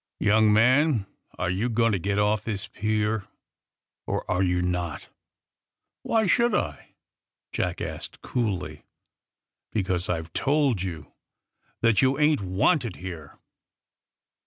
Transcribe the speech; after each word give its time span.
^' 0.23 0.25
Young 0.25 0.51
man, 0.51 1.05
are 1.37 1.51
you 1.51 1.69
going 1.69 1.91
to 1.91 1.99
get 1.99 2.17
off 2.17 2.43
this 2.43 2.67
pier, 2.67 3.27
or 4.07 4.25
are 4.27 4.41
you 4.41 4.63
not?^^ 4.63 5.07
*^Why 6.03 6.25
should 6.27 6.55
IT' 6.55 6.95
Jack 7.51 7.81
asked 7.81 8.23
coolly. 8.23 8.77
^^ 8.77 8.83
Because 9.71 10.09
IVe 10.09 10.33
told 10.33 10.81
you 10.81 11.13
that 11.81 12.01
you 12.01 12.17
ain't 12.17 12.41
wanted 12.41 12.95
here!'' 12.95 13.37